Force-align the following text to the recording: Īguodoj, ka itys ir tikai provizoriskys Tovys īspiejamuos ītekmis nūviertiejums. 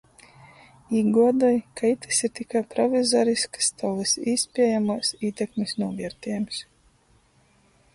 Īguodoj, 0.99 1.59
ka 1.81 1.91
itys 1.91 2.23
ir 2.29 2.33
tikai 2.41 2.63
provizoriskys 2.73 3.71
Tovys 3.83 4.17
īspiejamuos 4.35 5.15
ītekmis 5.31 5.79
nūviertiejums. 5.85 6.69